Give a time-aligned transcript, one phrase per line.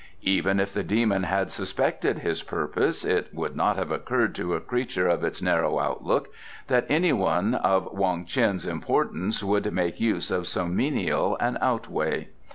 [0.23, 4.59] Even if the demon had suspected his purpose it would not have occurred to a
[4.59, 6.33] creature of its narrow outlook
[6.69, 12.29] that anyone of Wong Ts'in's importance would make use of so menial an outway.